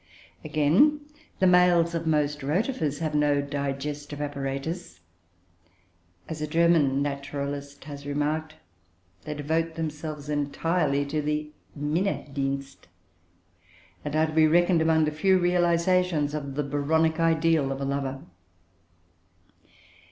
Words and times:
Again, 0.43 1.01
the 1.37 1.45
males 1.45 1.93
of 1.93 2.07
most 2.07 2.39
Rotifers 2.41 2.97
have 3.01 3.13
no 3.13 3.39
digestive 3.39 4.19
apparatus; 4.19 4.99
as 6.27 6.41
a 6.41 6.47
German 6.47 7.03
naturalist 7.03 7.83
has 7.83 8.07
remarked, 8.07 8.55
they 9.25 9.35
devote 9.35 9.75
themselves 9.75 10.27
entirely 10.27 11.05
to 11.05 11.21
the 11.21 11.51
"Minnedienst," 11.79 12.87
and 14.03 14.15
are 14.15 14.25
to 14.25 14.33
be 14.33 14.47
reckoned 14.47 14.81
among 14.81 15.05
the 15.05 15.11
few 15.11 15.37
realisations 15.37 16.33
of 16.33 16.55
the 16.55 16.63
Byronic 16.63 17.19
ideal 17.19 17.71
of 17.71 17.79
a 17.79 17.85
lover. 17.85 18.23